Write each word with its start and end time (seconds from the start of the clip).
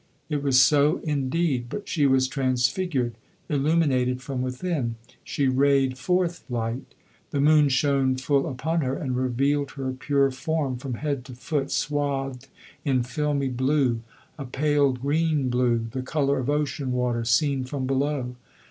It 0.29 0.41
was 0.41 0.59
so 0.59 0.99
indeed 1.03 1.67
but 1.69 1.87
she 1.87 2.07
was 2.07 2.27
transfigured, 2.27 3.13
illuminated 3.49 4.19
from 4.19 4.41
within; 4.41 4.95
she 5.23 5.47
rayed 5.47 5.95
forth 5.95 6.43
light. 6.49 6.95
The 7.29 7.39
moon 7.39 7.69
shone 7.69 8.15
full 8.15 8.49
upon 8.49 8.81
her, 8.81 8.95
and 8.97 9.15
revealed 9.15 9.69
her 9.73 9.91
pure 9.93 10.31
form 10.31 10.77
from 10.77 10.95
head 10.95 11.23
to 11.25 11.35
foot 11.35 11.69
swathed 11.69 12.47
in 12.83 13.03
filmy 13.03 13.49
blue 13.49 14.01
a 14.39 14.45
pale 14.45 14.91
green 14.93 15.49
blue, 15.51 15.85
the 15.91 16.01
colour 16.01 16.39
of 16.39 16.49
ocean 16.49 16.93
water 16.93 17.23
seen 17.23 17.63
from 17.63 17.85
below. 17.85 18.35